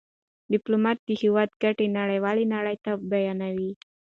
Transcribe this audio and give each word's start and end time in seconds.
ډيپلومات 0.51 0.97
د 1.03 1.09
هېواد 1.21 1.49
ګټې 1.63 1.85
نړېوالي 1.99 2.45
نړۍ 2.55 2.77
ته 2.85 2.91
بیانوي. 3.11 3.71